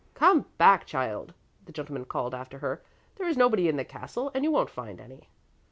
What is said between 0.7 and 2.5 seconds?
child!" the gentleman called